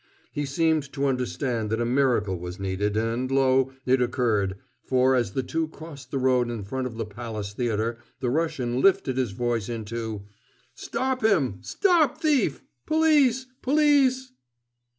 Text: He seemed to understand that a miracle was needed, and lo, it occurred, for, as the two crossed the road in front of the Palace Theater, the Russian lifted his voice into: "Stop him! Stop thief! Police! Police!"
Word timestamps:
He 0.31 0.45
seemed 0.47 0.91
to 0.93 1.05
understand 1.05 1.69
that 1.69 1.79
a 1.79 1.85
miracle 1.85 2.39
was 2.39 2.59
needed, 2.59 2.97
and 2.97 3.29
lo, 3.29 3.71
it 3.85 4.01
occurred, 4.01 4.55
for, 4.83 5.13
as 5.13 5.33
the 5.33 5.43
two 5.43 5.67
crossed 5.67 6.09
the 6.09 6.17
road 6.17 6.49
in 6.49 6.63
front 6.63 6.87
of 6.87 6.95
the 6.95 7.05
Palace 7.05 7.53
Theater, 7.53 7.99
the 8.19 8.31
Russian 8.31 8.81
lifted 8.81 9.15
his 9.17 9.29
voice 9.29 9.69
into: 9.69 10.23
"Stop 10.73 11.23
him! 11.23 11.59
Stop 11.61 12.19
thief! 12.19 12.63
Police! 12.87 13.45
Police!" 13.61 14.31